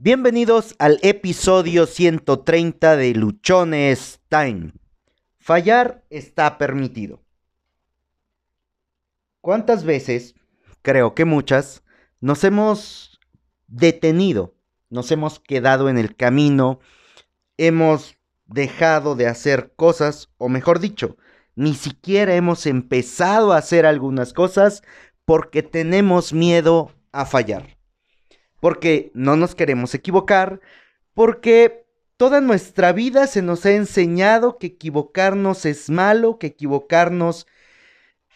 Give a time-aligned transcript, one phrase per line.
[0.00, 4.70] Bienvenidos al episodio 130 de Luchones Time.
[5.40, 7.20] Fallar está permitido.
[9.40, 10.36] ¿Cuántas veces,
[10.82, 11.82] creo que muchas,
[12.20, 13.18] nos hemos
[13.66, 14.54] detenido,
[14.88, 16.78] nos hemos quedado en el camino,
[17.56, 18.14] hemos
[18.46, 21.16] dejado de hacer cosas, o mejor dicho,
[21.56, 24.84] ni siquiera hemos empezado a hacer algunas cosas
[25.24, 27.77] porque tenemos miedo a fallar?
[28.60, 30.60] Porque no nos queremos equivocar,
[31.14, 37.46] porque toda nuestra vida se nos ha enseñado que equivocarnos es malo, que equivocarnos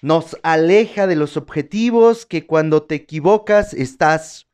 [0.00, 4.48] nos aleja de los objetivos, que cuando te equivocas estás,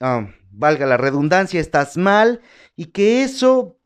[0.00, 2.40] ah, valga la redundancia, estás mal
[2.76, 3.76] y que eso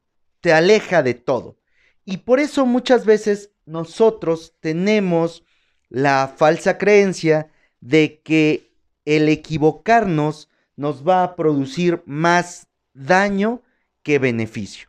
[0.41, 1.59] te aleja de todo.
[2.05, 5.45] Y por eso muchas veces nosotros tenemos
[5.89, 7.51] la falsa creencia
[7.81, 8.73] de que
[9.05, 13.63] el equivocarnos nos va a producir más daño
[14.05, 14.89] que beneficio.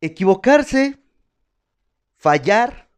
[0.00, 0.98] Equivocarse,
[2.16, 2.90] fallar,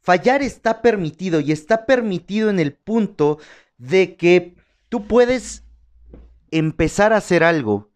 [0.00, 3.38] fallar está permitido y está permitido en el punto
[3.76, 4.56] de que
[4.88, 5.62] tú puedes
[6.50, 7.90] empezar a hacer algo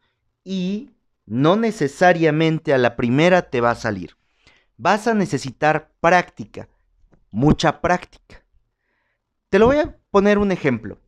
[0.44, 0.90] y
[1.26, 4.16] no necesariamente a la primera te va a salir.
[4.76, 6.68] Vas a necesitar práctica,
[7.32, 8.44] mucha práctica.
[9.48, 10.98] Te lo voy a poner un ejemplo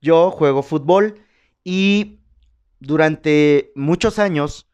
[0.00, 1.20] yo juego fútbol
[1.64, 2.20] y
[2.80, 4.68] durante muchos años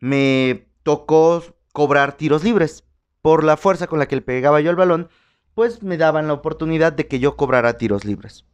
[0.00, 2.84] me tocó cobrar tiros libres.
[3.22, 5.08] Por la fuerza con la que le pegaba yo al balón,
[5.54, 8.44] pues me daban la oportunidad de que yo cobrara tiros libres.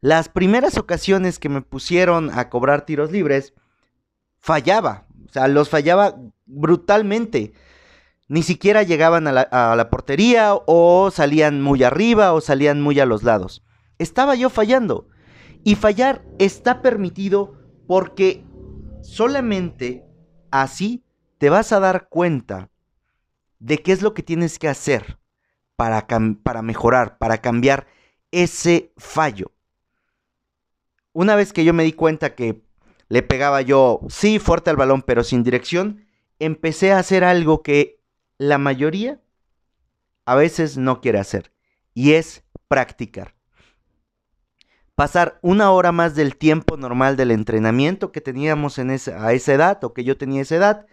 [0.00, 3.54] Las primeras ocasiones que me pusieron a cobrar tiros libres,
[4.38, 5.06] fallaba.
[5.28, 7.54] O sea, los fallaba brutalmente.
[8.28, 9.32] Ni siquiera llegaban a
[9.76, 13.62] la portería o salían muy arriba o salían muy a los lados
[13.98, 15.08] estaba yo fallando.
[15.64, 17.54] Y fallar está permitido
[17.86, 18.44] porque
[19.02, 20.04] solamente
[20.50, 21.04] así
[21.38, 22.70] te vas a dar cuenta
[23.58, 25.18] de qué es lo que tienes que hacer
[25.76, 26.06] para,
[26.42, 27.86] para mejorar, para cambiar
[28.30, 29.52] ese fallo.
[31.12, 32.62] Una vez que yo me di cuenta que
[33.08, 36.06] le pegaba yo, sí, fuerte al balón, pero sin dirección,
[36.38, 38.02] empecé a hacer algo que
[38.38, 39.20] la mayoría
[40.26, 41.52] a veces no quiere hacer,
[41.94, 43.35] y es practicar
[44.96, 49.52] pasar una hora más del tiempo normal del entrenamiento que teníamos en esa, a esa
[49.52, 50.86] edad o que yo tenía esa edad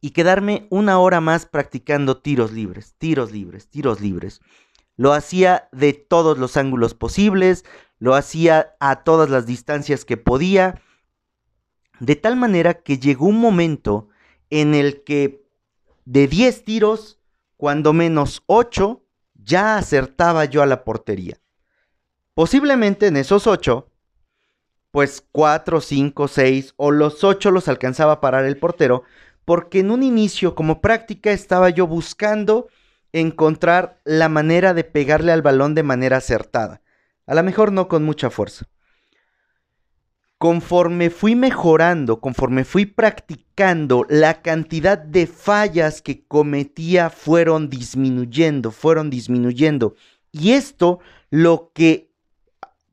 [0.00, 4.40] y quedarme una hora más practicando tiros libres, tiros libres, tiros libres.
[4.96, 7.64] Lo hacía de todos los ángulos posibles,
[7.98, 10.80] lo hacía a todas las distancias que podía,
[11.98, 14.08] de tal manera que llegó un momento
[14.50, 15.44] en el que
[16.04, 17.18] de 10 tiros,
[17.56, 19.04] cuando menos 8,
[19.34, 21.39] ya acertaba yo a la portería.
[22.34, 23.90] Posiblemente en esos ocho,
[24.90, 29.02] pues cuatro, cinco, seis o los ocho los alcanzaba a parar el portero,
[29.44, 32.68] porque en un inicio como práctica estaba yo buscando
[33.12, 36.80] encontrar la manera de pegarle al balón de manera acertada.
[37.26, 38.66] A lo mejor no con mucha fuerza.
[40.38, 49.10] Conforme fui mejorando, conforme fui practicando, la cantidad de fallas que cometía fueron disminuyendo, fueron
[49.10, 49.96] disminuyendo.
[50.32, 52.09] Y esto lo que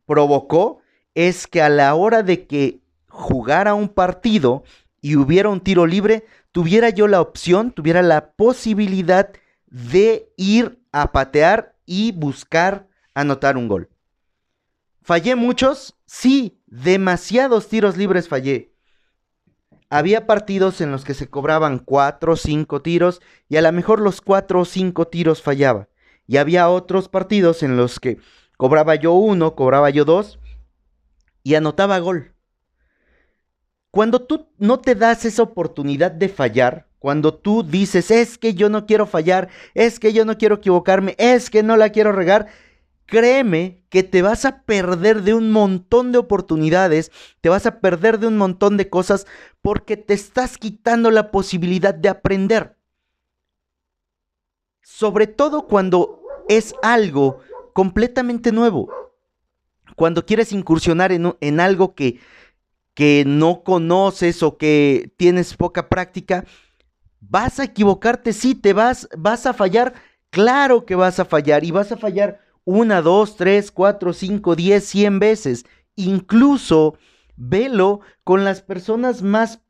[0.07, 0.79] provocó
[1.13, 4.63] es que a la hora de que jugara un partido
[5.01, 9.31] y hubiera un tiro libre, tuviera yo la opción, tuviera la posibilidad
[9.67, 13.89] de ir a patear y buscar anotar un gol.
[15.03, 15.95] ¿Fallé muchos?
[16.05, 18.73] Sí, demasiados tiros libres fallé.
[19.89, 24.01] Había partidos en los que se cobraban cuatro o cinco tiros y a lo mejor
[24.01, 25.87] los cuatro o cinco tiros fallaba.
[26.27, 28.19] Y había otros partidos en los que
[28.57, 30.39] Cobraba yo uno, cobraba yo dos
[31.43, 32.33] y anotaba gol.
[33.91, 38.69] Cuando tú no te das esa oportunidad de fallar, cuando tú dices, es que yo
[38.69, 42.47] no quiero fallar, es que yo no quiero equivocarme, es que no la quiero regar,
[43.05, 47.11] créeme que te vas a perder de un montón de oportunidades,
[47.41, 49.27] te vas a perder de un montón de cosas
[49.61, 52.75] porque te estás quitando la posibilidad de aprender.
[54.81, 57.39] Sobre todo cuando es algo
[57.77, 58.89] completamente nuevo.
[59.95, 62.19] Cuando quieres incursionar en, algo que,
[62.95, 66.43] que no conoces o que tienes poca práctica,
[67.19, 69.93] vas a equivocarte, sí, te vas, vas a fallar,
[70.31, 74.83] claro que vas a fallar y vas a fallar una, dos, tres, cuatro, cinco, diez,
[74.83, 75.63] cien veces.
[75.95, 76.97] Incluso
[77.35, 79.61] velo con las personas más,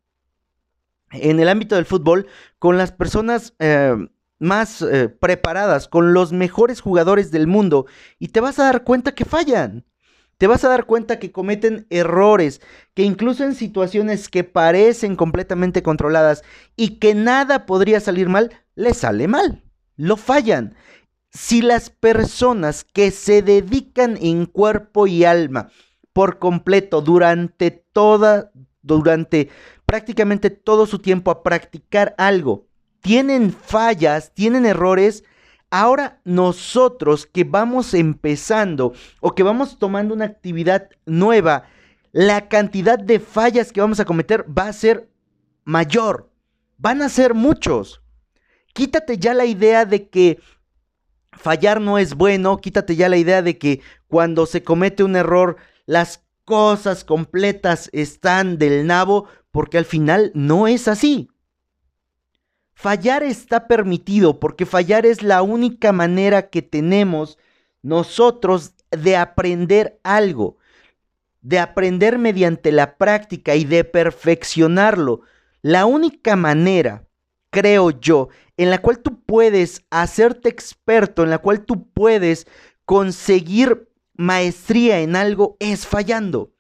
[1.12, 2.28] en el ámbito del fútbol,
[2.58, 3.98] con las personas eh,
[4.40, 7.86] más eh, preparadas, con los mejores jugadores del mundo,
[8.20, 9.86] y te vas a dar cuenta que fallan.
[10.38, 12.62] te vas a dar cuenta que cometen errores,
[12.94, 16.44] que incluso en situaciones que parecen completamente controladas
[16.76, 19.64] y que nada podría salir mal, les sale mal,
[19.96, 20.76] lo fallan.
[21.32, 25.70] Si las personas que se dedican en cuerpo y alma
[26.14, 28.52] por completo durante toda,
[28.82, 29.50] durante
[29.86, 32.68] prácticamente todo su tiempo a practicar algo,
[33.02, 35.24] tienen fallas, tienen errores,
[35.70, 41.66] Ahora nosotros que vamos empezando o que vamos tomando una actividad nueva,
[42.14, 45.10] la cantidad de fallas que vamos a cometer va a ser
[45.66, 46.32] mayor.
[46.78, 48.02] Van a ser muchos.
[48.74, 50.40] Quítate ya la idea de que
[51.34, 55.58] fallar no es bueno, quítate ya la idea de que cuando se comete un error
[55.86, 61.30] las cosas completas están del nabo, porque al final no es así.
[62.80, 67.40] Fallar está permitido porque fallar es la única manera que tenemos
[67.82, 70.58] nosotros de aprender algo,
[71.42, 75.22] de aprender mediante la práctica y de perfeccionarlo.
[75.64, 77.08] La única manera,
[77.50, 82.46] creo yo, en la cual tú puedes hacerte experto, en la cual tú puedes
[82.86, 86.54] conseguir maestría en algo es fallando.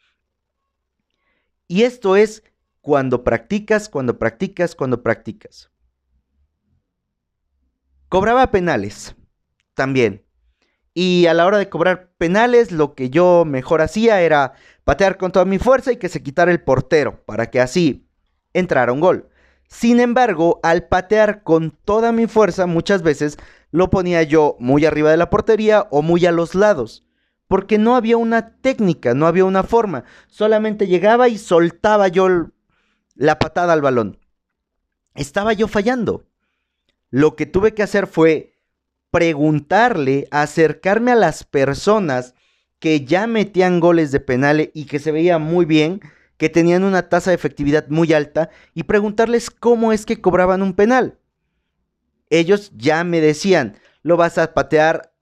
[1.68, 2.42] Y esto es
[2.82, 5.70] cuando practicas, cuando practicas, cuando practicas.
[8.10, 9.16] Cobraba penales
[9.74, 10.26] también.
[10.94, 15.32] Y a la hora de cobrar penales, lo que yo mejor hacía era patear con
[15.32, 18.08] toda mi fuerza y que se quitara el portero, para que así
[18.54, 19.30] entrara un gol.
[19.68, 23.38] Sin embargo, al patear con toda mi fuerza, muchas veces
[23.70, 27.06] lo ponía yo muy arriba de la portería o muy a los lados,
[27.48, 32.48] porque no había una técnica, no había una forma, solamente llegaba y soltaba yo
[33.16, 34.20] la patada al balón.
[35.14, 36.26] Estaba yo fallando.
[37.10, 38.54] Lo que tuve que hacer fue
[39.12, 42.34] preguntarle, acercarme a las personas
[42.80, 46.02] que ya metían goles de penales y que se veía muy bien,
[46.38, 50.74] que tenían una tasa de efectividad muy alta, y preguntarles cómo es que cobraban un
[50.74, 51.18] penal.
[52.30, 55.14] Ellos ya me decían, lo vas a patear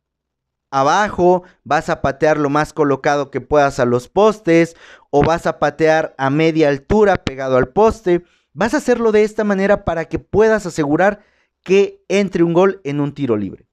[0.71, 4.75] abajo, vas a patear lo más colocado que puedas a los postes,
[5.09, 8.23] o vas a patear a media altura pegado al poste.
[8.51, 11.21] Vas a hacerlo de esta manera para que puedas asegurar
[11.65, 13.67] que entre un gol en un tiro libre.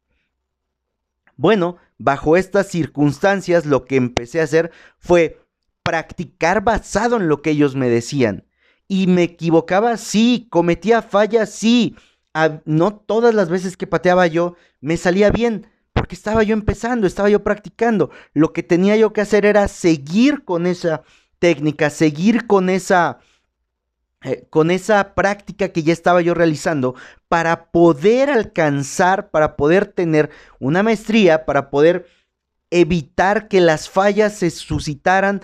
[1.36, 5.44] Bueno, bajo estas circunstancias lo que empecé a hacer fue
[5.82, 8.46] practicar basado en lo que ellos me decían.
[8.88, 11.94] Y me equivocaba, sí, cometía fallas, sí.
[12.64, 17.28] no todas las veces que pateaba yo me salía bien, porque estaba yo empezando, estaba
[17.28, 18.10] yo practicando.
[18.32, 21.02] Lo que tenía yo que hacer era seguir con esa
[21.38, 23.18] técnica, seguir con esa
[24.24, 26.94] eh, con esa práctica que ya estaba yo realizando
[27.28, 30.30] para poder alcanzar, para poder tener
[30.60, 32.06] una maestría, para poder
[32.70, 35.42] evitar que las fallas se suscitaran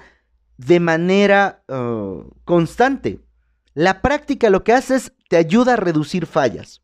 [0.56, 3.20] de manera uh, constante.
[3.74, 6.82] La práctica lo que hace es te ayuda a reducir fallas.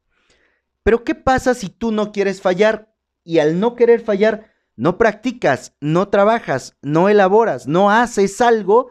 [0.83, 2.95] Pero ¿qué pasa si tú no quieres fallar
[3.25, 8.89] y al no querer fallar no practicas, no trabajas, no elaboras, no haces algo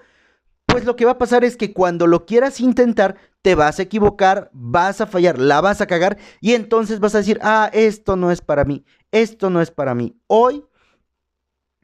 [0.73, 3.83] pues lo que va a pasar es que cuando lo quieras intentar, te vas a
[3.83, 8.15] equivocar, vas a fallar, la vas a cagar y entonces vas a decir, ah, esto
[8.15, 10.15] no es para mí, esto no es para mí.
[10.25, 10.65] Hoy,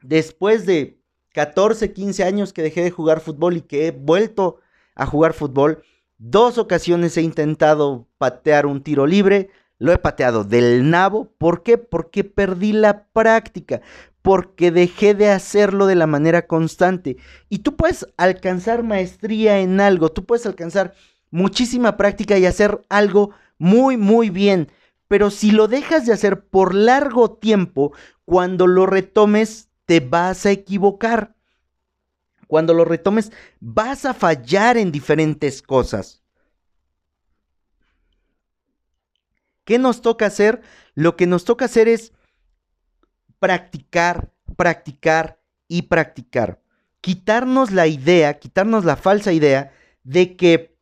[0.02, 1.00] después de
[1.34, 4.58] 14, 15 años que dejé de jugar fútbol y que he vuelto
[4.96, 5.84] a jugar fútbol,
[6.18, 11.32] dos ocasiones he intentado patear un tiro libre, lo he pateado del nabo.
[11.38, 11.78] ¿Por qué?
[11.78, 13.82] Porque perdí la práctica
[14.22, 17.16] porque dejé de hacerlo de la manera constante.
[17.48, 20.94] Y tú puedes alcanzar maestría en algo, tú puedes alcanzar
[21.30, 24.70] muchísima práctica y hacer algo muy, muy bien.
[25.08, 27.92] Pero si lo dejas de hacer por largo tiempo,
[28.24, 31.34] cuando lo retomes, te vas a equivocar.
[32.46, 36.22] Cuando lo retomes, vas a fallar en diferentes cosas.
[39.64, 40.62] ¿Qué nos toca hacer?
[40.94, 42.12] Lo que nos toca hacer es
[43.40, 46.60] practicar, practicar y practicar.
[47.00, 49.72] Quitarnos la idea, quitarnos la falsa idea
[50.04, 50.76] de que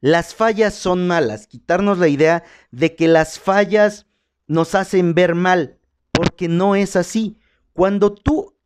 [0.00, 4.06] las fallas son malas, quitarnos la idea de que las fallas
[4.46, 5.78] nos hacen ver mal,
[6.12, 7.38] porque no es así.
[7.72, 8.56] Cuando tú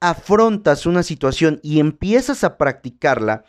[0.00, 3.44] afrontas una situación y empiezas a practicarla,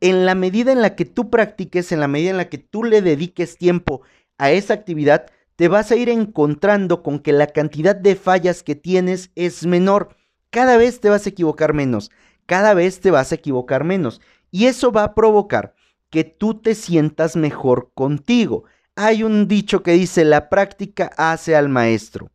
[0.00, 2.84] en la medida en la que tú practiques, en la medida en la que tú
[2.84, 4.02] le dediques tiempo
[4.36, 5.26] a esa actividad,
[5.56, 10.16] te vas a ir encontrando con que la cantidad de fallas que tienes es menor.
[10.50, 12.10] Cada vez te vas a equivocar menos,
[12.46, 14.20] cada vez te vas a equivocar menos.
[14.50, 15.74] Y eso va a provocar
[16.10, 18.64] que tú te sientas mejor contigo.
[18.96, 22.30] Hay un dicho que dice, la práctica hace al maestro.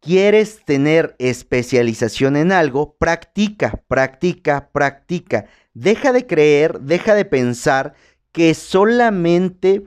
[0.00, 5.46] quieres tener especialización en algo, practica, practica, practica.
[5.74, 7.94] Deja de creer, deja de pensar
[8.32, 9.84] que solamente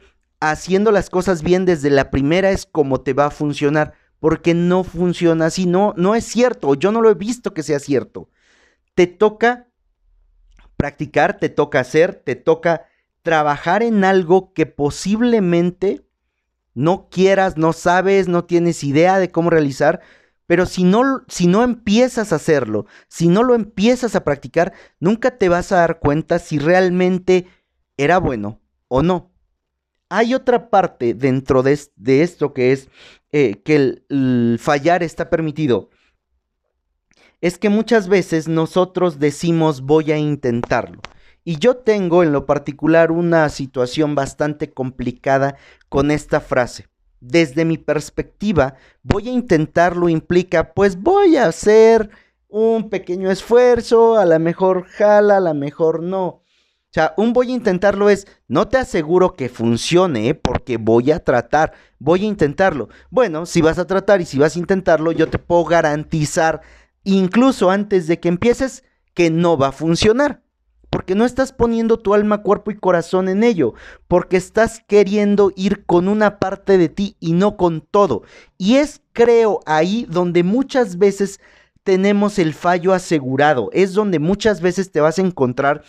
[0.51, 4.83] haciendo las cosas bien desde la primera es como te va a funcionar, porque no
[4.83, 8.29] funciona así, no, no es cierto, yo no lo he visto que sea cierto.
[8.95, 9.69] Te toca
[10.75, 12.85] practicar, te toca hacer, te toca
[13.21, 16.05] trabajar en algo que posiblemente
[16.73, 20.01] no quieras, no sabes, no tienes idea de cómo realizar,
[20.45, 25.37] pero si no, si no empiezas a hacerlo, si no lo empiezas a practicar, nunca
[25.37, 27.47] te vas a dar cuenta si realmente
[27.95, 28.59] era bueno
[28.89, 29.32] o no.
[30.15, 31.73] Hay otra parte dentro de,
[32.05, 32.87] esto que es
[33.31, 35.89] eh, que el fallar está permitido.
[37.41, 41.01] Es que muchas veces nosotros decimos voy a intentarlo.
[41.43, 45.57] Y yo tengo en lo particular una situación bastante complicada
[45.89, 46.85] con esta frase.
[47.19, 52.11] Desde mi perspectiva, voy a intentarlo implica, pues voy a hacer
[52.49, 56.42] un pequeño esfuerzo, a lo mejor jala, a lo mejor no.
[56.93, 60.35] O sea, un voy a intentarlo es, no te aseguro que funcione, ¿eh?
[60.35, 62.87] porque voy a tratar, voy a intentarlo.
[63.09, 66.61] Bueno, si vas a tratar y si vas a intentarlo, yo te puedo garantizar,
[67.03, 68.83] incluso antes de que empieces,
[69.15, 70.43] que no va a funcionar
[70.91, 73.73] porque no estás poniendo tu alma, cuerpo y corazón en ello,
[74.07, 78.21] porque estás queriendo ir con una parte de ti y no con todo.
[78.59, 81.39] Y es, creo, ahí donde muchas veces
[81.81, 85.81] tenemos el fallo asegurado, es donde muchas veces te vas a encontrar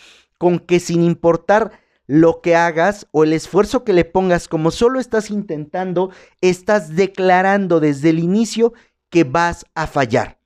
[0.45, 1.71] con que sin importar
[2.05, 7.79] lo que hagas o el esfuerzo que le pongas, como solo estás intentando, estás declarando
[7.79, 8.71] desde el inicio
[9.09, 10.37] que vas a fallar.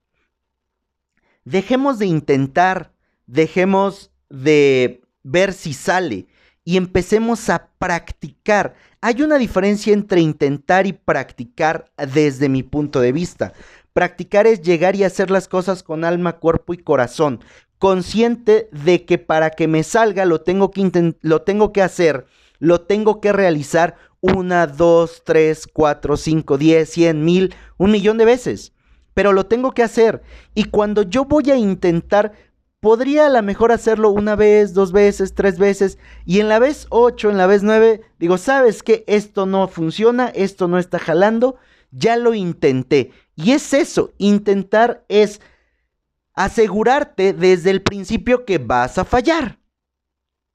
[1.44, 2.94] Dejemos de intentar,
[3.28, 6.28] dejemos de ver si sale
[6.64, 8.76] y empecemos a practicar.
[9.02, 13.52] Hay una diferencia entre intentar y practicar desde mi punto de vista.
[13.92, 17.42] Practicar es llegar y hacer las cosas con alma, cuerpo y corazón,
[17.80, 22.26] consciente de que para que me salga lo tengo que, lo tengo que hacer,
[22.60, 28.26] lo tengo que realizar una, dos, tres, cuatro, cinco, diez, cien, mil, un millón de
[28.26, 28.74] veces.
[29.14, 30.22] Pero lo tengo que hacer.
[30.54, 32.34] Y cuando yo voy a intentar
[32.80, 36.88] podría a lo mejor hacerlo una vez, dos veces, tres veces, y en la vez
[36.90, 39.04] ocho, en la vez nueve, digo, ¿sabes qué?
[39.08, 41.58] Esto no funciona, esto no está jalando,
[41.92, 43.12] ya lo intenté.
[43.36, 45.42] Y es eso, intentar es
[46.40, 49.60] asegurarte desde el principio que vas a fallar.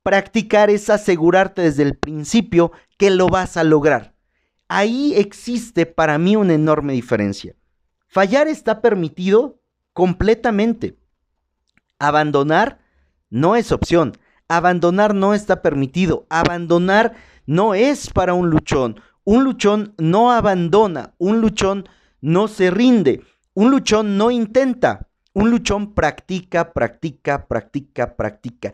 [0.02, 4.14] Practicar es asegurarte desde el principio que lo vas a lograr.
[4.66, 7.54] Ahí existe para mí una enorme diferencia.
[8.06, 9.60] Fallar está permitido
[9.92, 10.96] completamente
[11.98, 12.80] Abandonar
[13.30, 14.16] no es opción.
[14.48, 16.26] Abandonar no está permitido.
[16.30, 17.14] Abandonar
[17.46, 19.00] no es para un luchón.
[19.24, 21.14] Un luchón no abandona.
[21.18, 21.88] Un luchón
[22.22, 23.22] no se rinde.
[23.54, 25.08] Un luchón no intenta.
[25.34, 28.72] Un luchón practica, practica, practica, practica.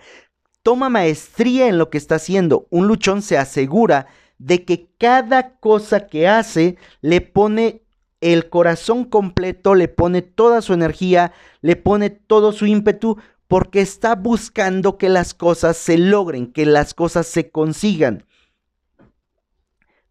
[0.62, 2.66] Toma maestría en lo que está haciendo.
[2.70, 4.06] Un luchón se asegura
[4.38, 7.82] de que cada cosa que hace le pone
[8.20, 13.16] el corazón completo, le pone toda su energía, le pone todo su ímpetu,
[13.48, 18.24] porque está buscando que las cosas se logren, que las cosas se consigan.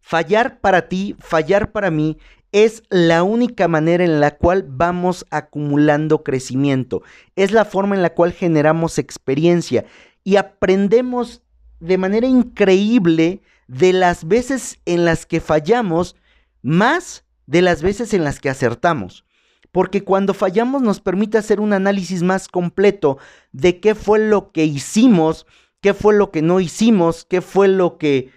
[0.00, 2.18] Fallar para ti, fallar para mí,
[2.52, 7.02] es la única manera en la cual vamos acumulando crecimiento.
[7.36, 9.84] Es la forma en la cual generamos experiencia
[10.24, 11.42] y aprendemos
[11.78, 16.16] de manera increíble de las veces en las que fallamos
[16.62, 19.24] más de las veces en las que acertamos.
[19.72, 23.18] Porque cuando fallamos nos permite hacer un análisis más completo
[23.52, 25.46] de qué fue lo que hicimos,
[25.80, 28.30] qué fue lo que no hicimos, qué fue lo que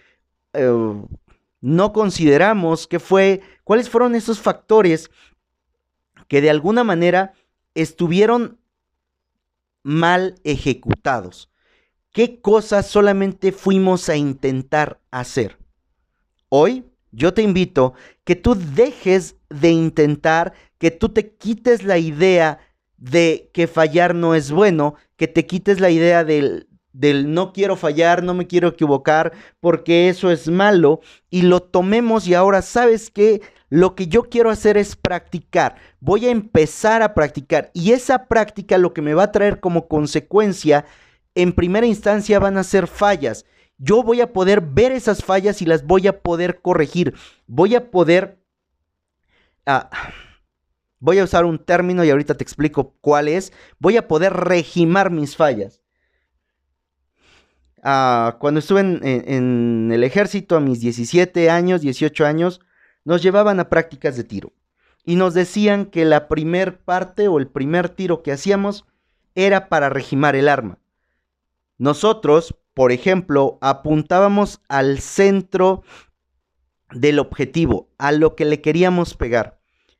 [0.53, 1.01] eh,
[1.63, 5.09] no consideramos, qué fue, cuáles fueron esos factores
[6.27, 7.31] que de alguna manera
[7.73, 8.59] estuvieron
[9.81, 11.49] mal ejecutados.
[12.11, 15.57] ¿Qué cosas solamente fuimos a intentar hacer?
[16.49, 17.93] Hoy yo te invito
[18.25, 22.59] que tú dejes de intentar, que tú te quites la idea
[22.97, 27.75] de que fallar no es bueno, que te quites la idea del, del no quiero
[27.75, 33.09] fallar, no me quiero equivocar, porque eso es malo, y lo tomemos y ahora sabes
[33.09, 38.27] que lo que yo quiero hacer es practicar, voy a empezar a practicar, y esa
[38.27, 40.85] práctica lo que me va a traer como consecuencia,
[41.35, 43.45] en primera instancia van a ser fallas,
[43.77, 47.15] yo voy a poder ver esas fallas y las voy a poder corregir.
[47.47, 48.39] Voy a poder...
[49.65, 49.89] Ah,
[50.99, 53.51] voy a usar un término y ahorita te explico cuál es.
[53.79, 55.82] Voy a poder regimar mis fallas.
[57.85, 62.61] Ah, cuando estuve en, el ejército a mis 17 años, 18 años,
[63.03, 64.53] nos llevaban a prácticas de tiro.
[65.05, 68.85] y nos decían que la primer parte o el primer tiro que hacíamos
[69.35, 70.79] era para regimar el arma.
[71.77, 75.83] Nosotros, por ejemplo, apuntábamos al centro
[76.93, 79.59] del objetivo, a lo que le queríamos pegar,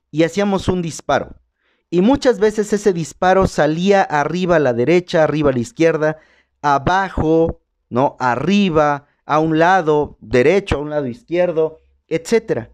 [0.10, 1.36] y hacíamos un disparo.
[1.90, 6.18] Y muchas veces ese disparo salía arriba a la derecha, arriba a la izquierda,
[6.62, 8.16] abajo, ¿no?
[8.20, 12.70] Arriba, a un lado derecho, a un lado izquierdo, etc.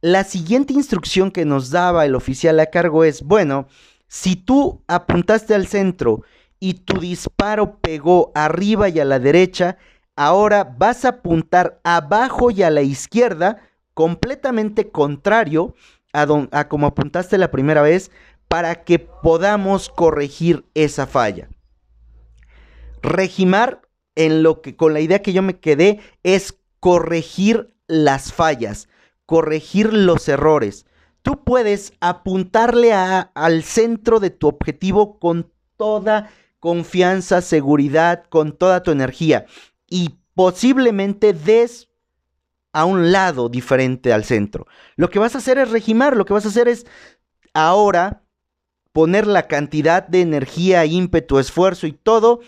[0.00, 3.68] La siguiente instrucción que nos daba el oficial a cargo es, bueno,
[4.08, 6.22] si tú apuntaste al centro
[6.58, 9.78] y tu disparo pegó arriba y a la derecha,
[10.16, 13.62] ahora vas a apuntar abajo y a la izquierda,
[13.94, 15.74] completamente contrario
[16.12, 18.10] a, a como apuntaste la primera vez,
[18.48, 21.48] para que podamos corregir esa falla.
[23.00, 23.80] Regimar
[24.14, 28.88] en lo que con la idea que yo me quedé es corregir las fallas,
[29.26, 30.86] corregir los errores.
[31.22, 38.90] Tú puedes apuntarle al centro de tu objetivo con toda confianza, seguridad, con toda tu
[38.90, 39.46] energía
[39.88, 41.88] y posiblemente des
[42.72, 44.66] a un lado diferente al centro.
[44.96, 46.86] Lo que vas a hacer es regimar, lo que vas a hacer es
[47.52, 48.22] ahora
[48.92, 52.40] poner la cantidad de energía, ímpetu, esfuerzo y todo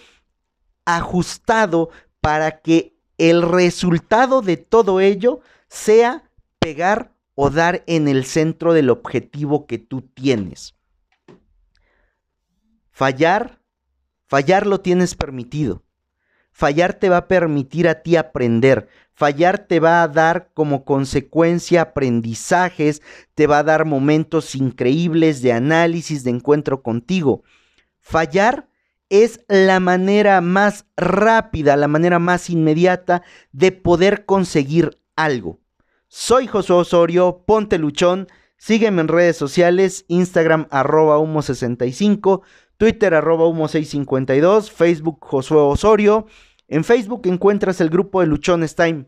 [0.85, 8.73] ajustado para que el resultado de todo ello sea pegar o dar en el centro
[8.73, 10.75] del objetivo que tú tienes.
[12.91, 13.61] Fallar,
[14.27, 15.83] fallar lo tienes permitido.
[16.53, 18.89] Fallar te va a permitir a ti aprender.
[19.13, 23.03] Fallar te va a dar como consecuencia aprendizajes,
[23.35, 27.43] te va a dar momentos increíbles de análisis, de encuentro contigo.
[28.01, 28.69] Fallar
[29.23, 35.61] es la manera más rápida, la manera más inmediata de poder conseguir algo.
[36.09, 42.43] Soy Josué Osorio, ponte luchón, sígueme en redes sociales, Instagram arroba humo65,
[42.77, 46.27] Twitter arroba humo652, Facebook Josué Osorio.
[46.67, 49.07] En Facebook encuentras el grupo de Luchones Time.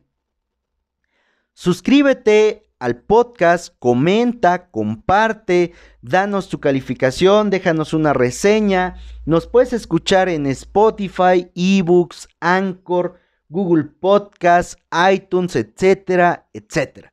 [1.52, 8.96] Suscríbete al podcast, comenta, comparte, danos tu calificación, déjanos una reseña.
[9.24, 14.78] Nos puedes escuchar en Spotify, eBooks, Anchor, Google Podcast,
[15.12, 17.12] iTunes, etcétera, etcétera.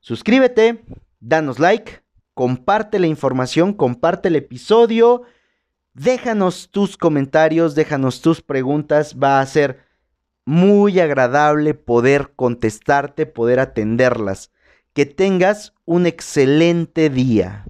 [0.00, 0.84] Suscríbete,
[1.20, 2.02] danos like,
[2.34, 5.22] comparte la información, comparte el episodio,
[5.94, 9.87] déjanos tus comentarios, déjanos tus preguntas, va a ser
[10.48, 14.50] muy agradable poder contestarte, poder atenderlas.
[14.94, 17.66] Que tengas un excelente día.